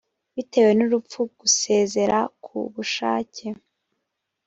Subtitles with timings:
[0.35, 3.45] bitewe n urupfu gusezera ku bushake